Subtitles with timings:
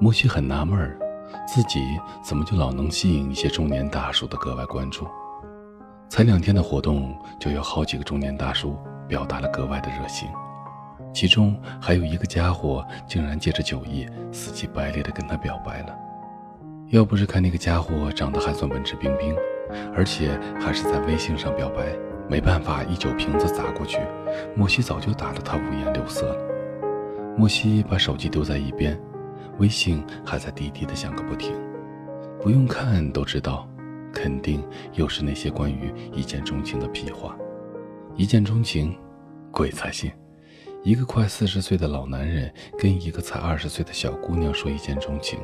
[0.00, 0.98] 莫西很纳闷，
[1.46, 1.80] 自己
[2.22, 5.06] 怎么就老能吸引一些中年大叔的格外关注？
[6.08, 10.28] 才两天的活动，就有好几个中年大叔表达了格外的热情，
[11.12, 15.94] 其中还有一个家伙竟然借着酒意，死乞白赖地跟他表白了。
[16.88, 19.36] 要不是看那个家伙长得还算文质彬彬，
[19.94, 21.94] 而且还是在微信上表白，
[22.28, 24.00] 没办法一酒瓶子砸过去，
[24.56, 26.59] 莫西早就打得他五颜六色了。
[27.40, 29.00] 莫西把手机丢在一边。
[29.60, 31.54] 微信还在滴滴的响个不停，
[32.38, 33.66] 不用看都知道，
[34.12, 37.34] 肯定又是那些关于一见钟情的屁话。
[38.14, 38.94] 一见钟情，
[39.50, 40.12] 鬼才信！
[40.82, 45.38] 一个快四十岁的老男人跟一个才二十岁的小姑娘说一见钟情，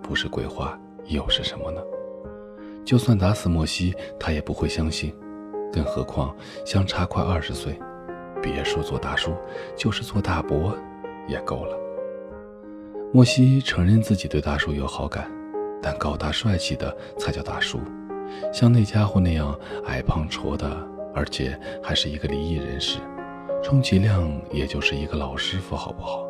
[0.00, 1.80] 不是鬼话又是什么呢？
[2.84, 5.12] 就算打死莫西，他也不会相信。
[5.72, 6.32] 更何况
[6.64, 7.76] 相差快二十岁，
[8.40, 9.34] 别说做大叔，
[9.76, 10.76] 就是做大伯
[11.30, 11.76] 也够了。
[13.12, 15.30] 莫西承认自己对大叔有好感，
[15.82, 17.80] 但高大帅气的才叫大叔。
[18.52, 20.70] 像那家伙那样矮胖矬的，
[21.14, 22.98] 而且还是一个离异人士，
[23.62, 26.24] 充其量也就是一个老师傅，好不好？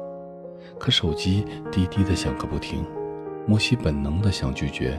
[0.78, 2.82] 可手机滴滴的响个不停，
[3.46, 4.98] 莫西本能的想拒绝，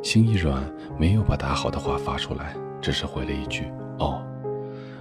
[0.00, 0.62] 心一软，
[0.96, 3.64] 没有把打好的话发出来，只是回了一句
[3.98, 4.22] “哦”。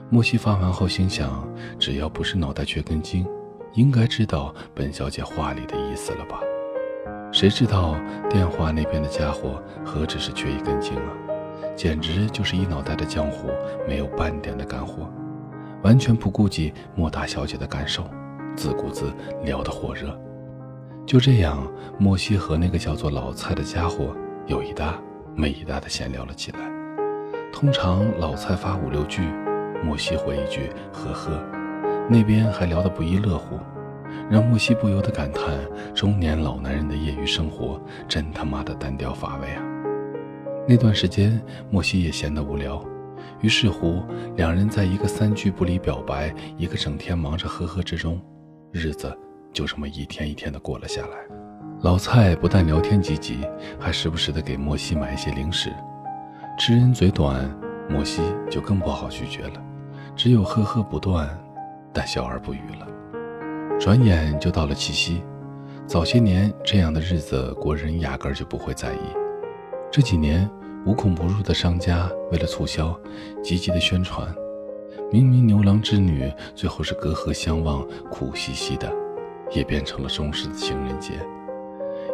[0.09, 3.23] 莫西发完后心想，只要不是脑袋缺根筋。
[3.77, 6.39] 应该知道本小姐话里的意思了吧？
[7.31, 7.95] 谁知道
[8.27, 11.13] 电话那边的家伙何止是缺一根筋啊，
[11.75, 13.49] 简直就是一脑袋的浆糊，
[13.87, 15.07] 没有半点的干货，
[15.83, 18.03] 完全不顾及莫大小姐的感受，
[18.55, 20.19] 自顾自聊得火热。
[21.05, 24.15] 就这样，莫西和那个叫做老蔡的家伙
[24.47, 24.99] 有一搭
[25.35, 26.59] 没一搭的闲聊了起来。
[27.53, 29.21] 通常老蔡发五六句，
[29.83, 31.56] 莫西回一句呵呵。
[32.09, 33.59] 那边还聊得不亦乐乎，
[34.29, 35.43] 让莫西不由得感叹：
[35.93, 39.63] 中年老男人的业余生活真他妈的单调乏味啊！
[40.67, 42.81] 那段时间，莫西也闲得无聊，
[43.41, 44.01] 于是乎，
[44.35, 48.21] 两人在一个三句不离表白，一个整天忙着呵呵之中，
[48.71, 49.13] 日子
[49.51, 51.17] 就这么一天一天的过了下来。
[51.81, 53.45] 老蔡不但聊天积极，
[53.77, 55.71] 还时不时的给莫西买一些零食。
[56.57, 57.53] 知人嘴短，
[57.89, 59.61] 莫西就更不好拒绝了，
[60.15, 61.29] 只有呵呵不断。
[61.97, 62.87] 但笑而不语了。
[63.79, 65.23] 转眼就到了七夕，
[65.87, 68.99] 早些年这样的日子，国人压根儿就不会在意。
[69.91, 70.47] 这几年
[70.85, 72.95] 无孔不入的商家为了促销，
[73.41, 74.31] 积极的宣传，
[75.11, 78.93] 明明牛郎织女最后是隔河相望，苦兮兮的，
[79.51, 81.13] 也变成了中式的情人节。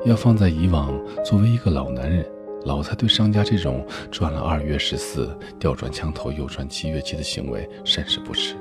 [0.05, 2.25] 要放在以往，作为一个老男人，
[2.63, 8.55] 老蔡对商家这种赚了二月十四，调转枪头又赚七月七的行为甚是不耻。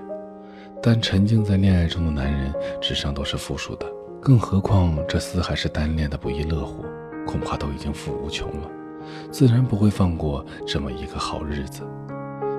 [0.85, 3.87] 但沉浸在恋爱中的男人智商都是负数的，
[4.21, 6.85] 更何况这厮还是单恋的不亦乐乎，
[7.25, 8.69] 恐怕都已经富无穷了，
[9.31, 11.83] 自然不会放过这么一个好日子。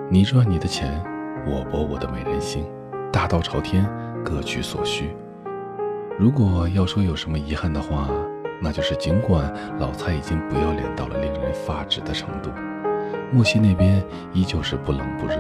[0.10, 1.04] 你赚你的钱，
[1.46, 2.66] 我博我的美人心，
[3.12, 3.86] 大道朝天，
[4.24, 5.14] 各取所需。
[6.18, 8.10] 如果要说有什么遗憾的话，
[8.62, 12.50] 那就是尽管老蔡已经不要脸到了令人发指的程度，
[13.34, 14.02] 莫西那边
[14.32, 15.36] 依旧是不冷不热，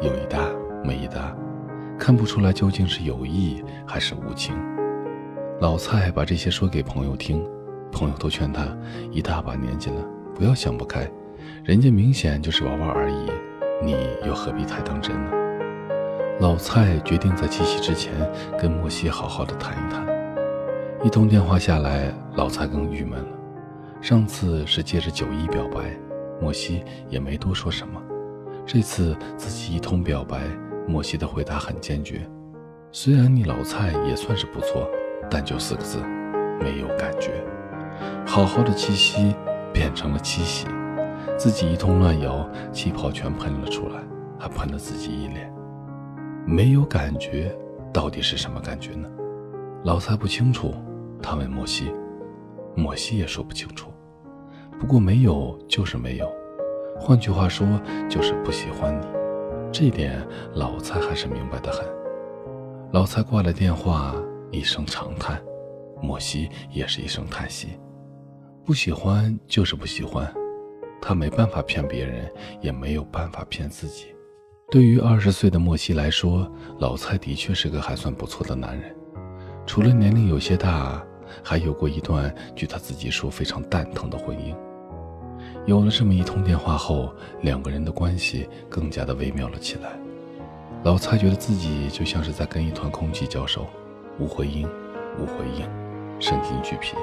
[0.00, 0.38] 有一搭
[0.84, 1.34] 没一搭。
[1.98, 4.56] 看不出来究竟是有意还是无情。
[5.60, 7.44] 老蔡把这些说给朋友听，
[7.90, 8.64] 朋友都劝他
[9.10, 10.04] 一大把年纪了，
[10.34, 11.10] 不要想不开，
[11.64, 13.26] 人家明显就是玩玩而已，
[13.84, 15.30] 你又何必太当真呢？
[16.40, 18.12] 老蔡决定在七夕之前
[18.56, 20.06] 跟莫西好好的谈一谈。
[21.04, 23.28] 一通电话下来，老蔡更郁闷了。
[24.00, 25.90] 上次是借着酒意表白，
[26.40, 28.00] 莫西也没多说什么，
[28.64, 30.38] 这次自己一通表白。
[30.88, 32.26] 莫西的回答很坚决，
[32.90, 34.88] 虽然你老蔡也算是不错，
[35.30, 35.98] 但就四个字，
[36.58, 37.44] 没有感觉。
[38.26, 39.34] 好好的七夕
[39.70, 40.66] 变成了七喜，
[41.36, 44.00] 自己一通乱摇，气泡全喷了出来，
[44.38, 45.52] 还喷了自己一脸。
[46.46, 47.54] 没有感觉，
[47.92, 49.06] 到底是什么感觉呢？
[49.84, 50.72] 老蔡不清楚，
[51.22, 51.92] 他问莫西，
[52.74, 53.90] 莫西也说不清楚。
[54.80, 56.26] 不过没有就是没有，
[56.98, 57.66] 换句话说
[58.08, 59.17] 就是不喜欢你。
[59.70, 61.84] 这点老蔡还是明白的很。
[62.92, 64.14] 老蔡挂了电话，
[64.50, 65.40] 一声长叹，
[66.00, 67.68] 莫西也是一声叹息。
[68.64, 70.32] 不喜欢就是不喜欢，
[71.00, 72.30] 他没办法骗别人，
[72.60, 74.06] 也没有办法骗自己。
[74.70, 78.94] 对于二十岁的莫西来说，老蔡的确是个还算不错的男人。
[79.66, 81.02] 除了年龄有些大，
[81.42, 84.56] 还有过一段据他自己说非常蛋疼的婚姻。
[85.66, 87.12] 有了这么一通电话后，
[87.42, 89.98] 两个人的关系更加的微妙了起来。
[90.84, 93.66] 老蔡觉得自己就像是在跟一团空气交手，
[94.18, 94.66] 无回音，
[95.18, 95.68] 无回应，
[96.18, 96.94] 身心俱疲。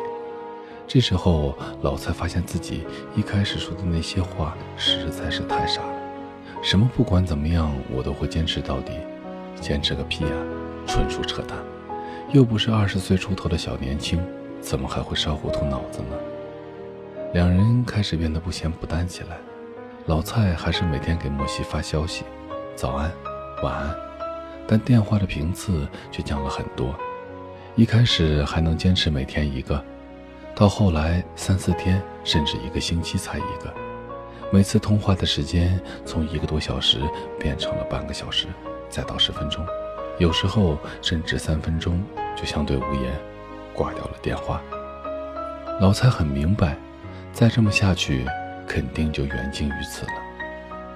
[0.87, 2.83] 这时候，老蔡发现自己
[3.15, 5.93] 一开始说的那些话实在是太傻了。
[6.61, 8.93] 什么不管怎么样，我都会坚持到底，
[9.59, 10.31] 坚持个屁啊！
[10.87, 11.57] 纯属扯淡。
[12.31, 14.19] 又不是二十岁出头的小年轻，
[14.61, 16.17] 怎么还会烧糊涂脑子呢？
[17.35, 19.37] 两人开始变得不咸不淡起来。
[20.05, 22.23] 老蔡还是每天给莫西发消息，
[22.77, 23.11] 早安，
[23.61, 23.93] 晚安，
[24.65, 26.95] 但电话的频次却降了很多。
[27.75, 29.83] 一开始还能坚持每天一个。
[30.55, 33.73] 到后来，三四天甚至一个星期才一个，
[34.49, 37.01] 每次通话的时间从一个多小时
[37.37, 38.47] 变成了半个小时，
[38.89, 39.61] 再到十分钟，
[40.19, 42.01] 有时候甚至三分钟
[42.33, 43.13] 就相对无言，
[43.73, 44.61] 挂掉了电话。
[45.81, 46.77] 老蔡很明白，
[47.35, 48.25] 再这么下去，
[48.65, 50.11] 肯定就缘尽于此了。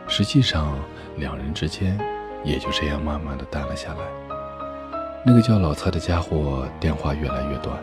[0.07, 0.80] 实际上，
[1.18, 2.00] 两人之间
[2.45, 4.00] 也就这样慢慢的淡了下来。
[5.25, 7.77] 那个叫老蔡的家伙电话越来越短。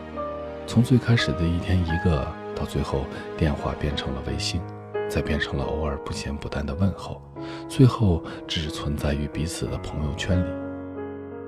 [0.65, 3.05] 从最开始的一天一个，到最后
[3.37, 4.59] 电话变成了微信，
[5.07, 7.21] 再变成了偶尔不咸不淡的问候，
[7.69, 10.49] 最后只存在于彼此的朋友圈里。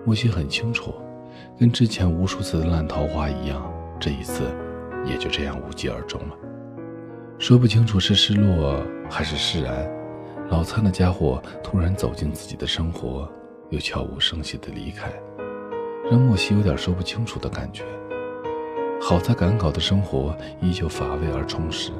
[0.05, 0.93] 莫西很清楚，
[1.59, 3.67] 跟之前无数次的烂桃花一样，
[3.99, 4.43] 这一次
[5.07, 6.35] 也就这样无疾而终了。
[7.39, 9.89] 说不清楚是失落还是释然，
[10.49, 13.31] 老蔡那家伙突然走进自己的生活，
[13.69, 15.09] 又悄无声息的离开，
[16.11, 17.85] 让莫西有点说不清楚的感觉。
[19.01, 21.91] 好在赶稿的生活依旧乏味而充实，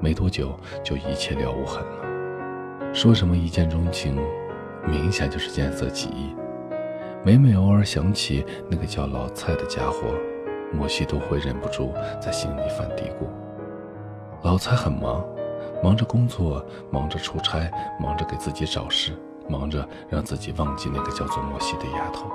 [0.00, 0.54] 没多久
[0.84, 2.94] 就一切了无痕了。
[2.94, 4.20] 说什么一见钟情，
[4.86, 6.34] 明显就是见色起意。
[7.24, 10.14] 每每偶尔想起那个叫老蔡的家伙，
[10.74, 13.26] 莫西都会忍不住在心里犯嘀咕。
[14.42, 15.24] 老蔡很忙，
[15.82, 19.12] 忙着工作，忙着出差，忙着给自己找事，
[19.48, 22.30] 忙着让自己忘记那个叫做莫西的丫头。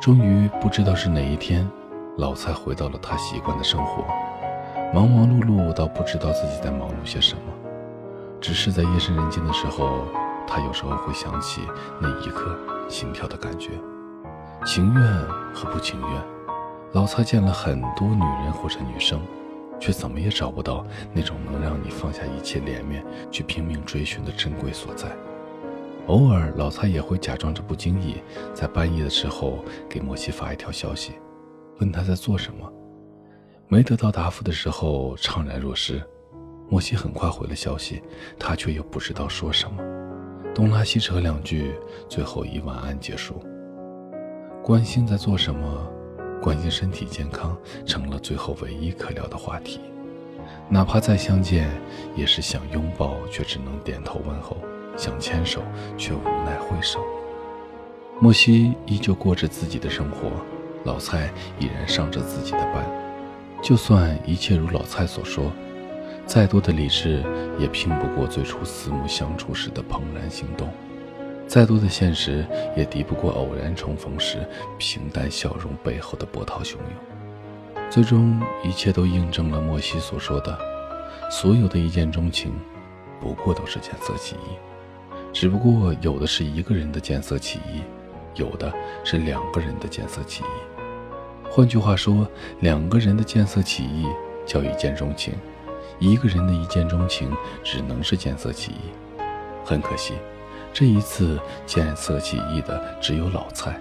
[0.00, 1.68] 终于不知道是哪一天。
[2.18, 4.04] 老蔡回到了他习惯的生活，
[4.92, 7.42] 忙忙碌碌到不知道自己在忙碌些什么。
[8.40, 10.04] 只是在夜深人静的时候，
[10.46, 11.62] 他有时候会想起
[12.00, 12.54] 那一刻
[12.88, 13.70] 心跳的感觉，
[14.66, 15.02] 情愿
[15.54, 16.22] 和不情愿。
[16.92, 19.18] 老蔡见了很多女人或者女生，
[19.82, 25.08] 却怎么也找不到那种能让你放下一切脸面去拼命追寻的珍贵所在。
[26.06, 28.22] 偶尔，老蔡也会假装着不经意，
[28.54, 29.58] 在半夜的时候
[29.88, 31.14] 给莫西发一条消息。
[31.80, 32.72] 问他在做什么，
[33.66, 36.00] 没得到答复的时候怅然若失。
[36.68, 38.00] 莫西很快回了消息，
[38.38, 39.82] 他却又不知道说什么，
[40.54, 41.74] 东拉西扯两句，
[42.08, 43.42] 最后以晚安结束。
[44.62, 45.92] 关心在做什么，
[46.42, 47.56] 关心身体健康，
[47.86, 49.80] 成了最后唯一可聊的话题。
[50.68, 51.70] 哪怕再相见，
[52.16, 54.56] 也是想拥抱却只能点头问候，
[54.96, 55.62] 想牵手
[55.96, 56.98] 却无奈挥手。
[58.18, 60.32] 莫西依旧过着自己的生活。
[60.84, 61.30] 老蔡
[61.60, 62.84] 依然上着自己的班，
[63.62, 65.52] 就算一切如老蔡所说，
[66.26, 67.22] 再多的理智
[67.56, 70.68] 也拼不过最初四目相处时的怦然心动，
[71.52, 74.38] 再多的现实也敌不过偶然重逢时
[74.78, 77.84] 平淡笑容背后的波涛汹涌。
[77.90, 80.58] 最终，一切都印证了莫西所说的：
[81.30, 82.54] 所有的一见钟情，
[83.20, 84.56] 不过都是见色起意，
[85.30, 87.82] 只不过有的是一个人的见色起意，
[88.36, 88.72] 有的
[89.04, 90.72] 是两个人的见色起意。
[91.50, 92.26] 换句话说，
[92.60, 94.06] 两个人的见色起意
[94.46, 95.34] 叫一见钟情，
[95.98, 97.30] 一个人的一见钟情
[97.62, 99.22] 只能是见色起意。
[99.62, 100.14] 很可惜，
[100.72, 103.78] 这一次见色起意的只有老蔡，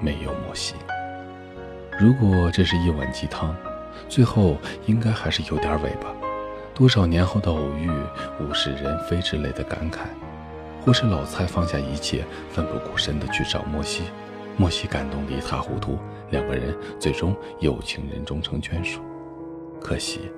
[0.00, 0.74] 没有莫西。
[2.00, 3.54] 如果这是一碗鸡汤，
[4.08, 6.08] 最后应该还是有点尾巴。
[6.74, 7.90] 多少年后的偶遇，
[8.40, 9.98] 物是人非之类的感慨，
[10.82, 14.04] 或是老蔡放下一切，奋不顾身的去找莫西。
[14.56, 15.98] 莫西感动得一塌糊涂，
[16.30, 19.02] 两个人最终有情人终成眷属。
[19.82, 20.32] 可惜，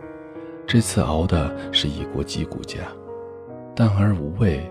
[0.67, 2.81] 这次熬的是一锅鸡骨架，
[3.77, 4.69] 淡而无味，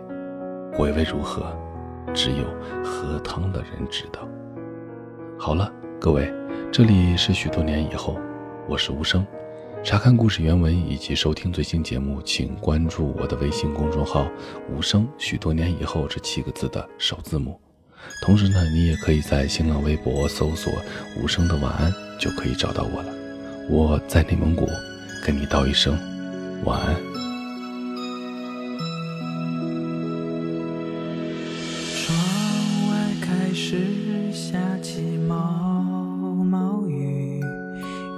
[0.75, 1.55] 回味如何，
[2.15, 2.45] 只有
[2.83, 4.27] 喝汤的人知道。
[5.37, 6.33] 好了，各位，
[6.71, 8.17] 这里是许多年以后，
[8.67, 9.23] 我是无声。
[9.83, 14.27] 查看故事原文以及收听最新节目，请关注我的微信公众号
[14.73, 15.07] “无声”。
[15.19, 17.59] 许多年以后这七个字的首字母。
[18.23, 20.73] 同时呢，你也可以在新浪微博搜索
[21.21, 23.13] “无声的晚安”，就可以找到我了。
[23.69, 24.67] 我在内蒙古，
[25.23, 25.95] 跟你道一声
[26.65, 27.12] 晚安。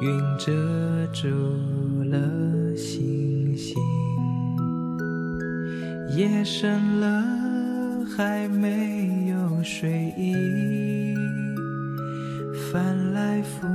[0.01, 0.51] 云遮
[1.13, 1.27] 住
[2.09, 3.75] 了星星，
[6.15, 7.23] 夜深了，
[8.15, 9.35] 还没有。
[9.67, 11.15] 睡意，
[12.71, 13.65] 翻来覆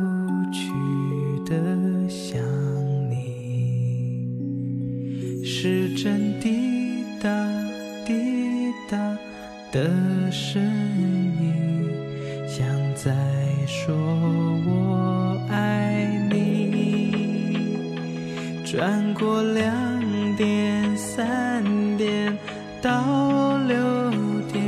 [0.53, 0.71] 去
[1.45, 1.59] 的
[2.09, 2.41] 想
[3.11, 3.15] 你，
[5.45, 7.29] 时针滴答
[8.07, 8.97] 滴答
[9.73, 10.62] 的声
[11.43, 11.91] 音，
[12.47, 13.12] 像在
[13.67, 15.10] 说我
[18.71, 21.65] 转过两点三
[21.97, 22.39] 点
[22.81, 23.77] 到六
[24.53, 24.62] 点，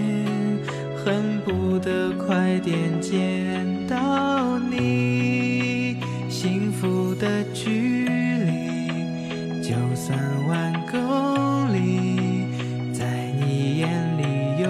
[0.97, 5.99] 恨不得快点见到你。
[6.28, 10.18] 幸福的距离，就算
[10.49, 12.49] 万公里，
[12.92, 14.68] 在你眼里有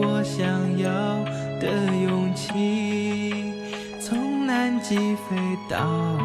[0.00, 0.44] 我想
[0.76, 0.90] 要
[1.60, 3.54] 的勇气。
[4.00, 5.36] 从南极飞
[5.70, 6.18] 到，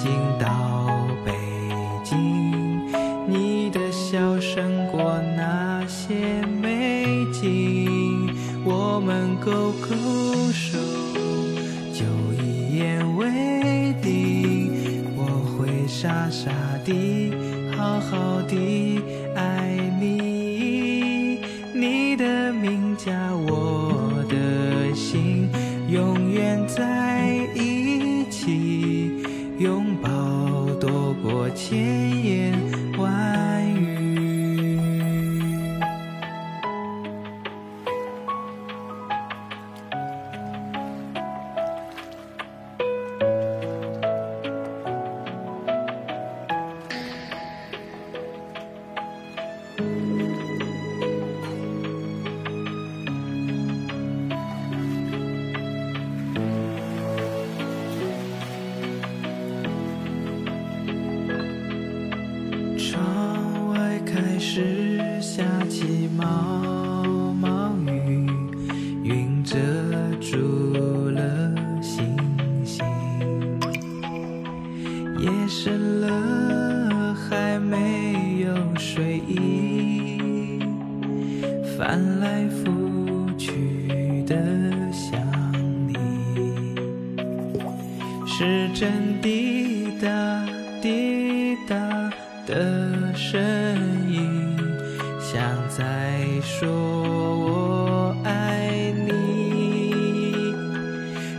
[0.00, 1.32] 行到北
[2.04, 2.86] 京，
[3.26, 6.14] 你的笑胜过那些
[6.62, 8.32] 美景。
[8.64, 9.88] 我们勾勾
[10.52, 10.78] 手，
[11.92, 12.04] 就
[12.40, 15.04] 一言为定。
[15.16, 15.24] 我
[15.58, 16.52] 会傻傻
[16.84, 17.32] 地，
[17.76, 19.00] 好好地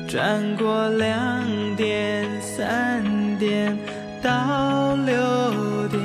[0.10, 3.04] 转过两点三
[3.38, 3.78] 点
[4.24, 6.02] 到六点，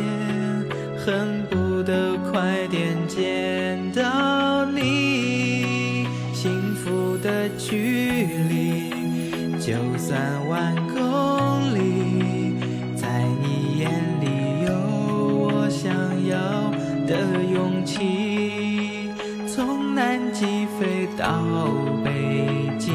[0.98, 6.06] 恨不得快点见到你。
[6.34, 8.90] 幸福的距离，
[9.58, 10.20] 就算
[10.50, 12.56] 万公里，
[12.94, 13.08] 在
[13.40, 14.72] 你眼里有
[15.48, 15.90] 我想
[16.28, 16.36] 要
[17.06, 19.08] 的勇气。
[19.48, 21.42] 从南极飞到
[22.04, 22.92] 北极，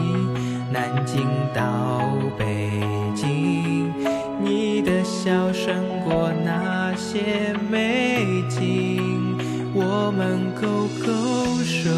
[0.71, 2.01] 南京到
[2.37, 2.69] 北
[3.15, 3.91] 京，
[4.39, 5.73] 你的笑胜
[6.05, 9.35] 过那些美景。
[9.73, 11.89] 我们勾勾手，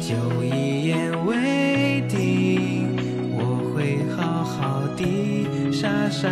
[0.00, 2.88] 就一言为定。
[3.32, 6.28] 我会好好的，傻傻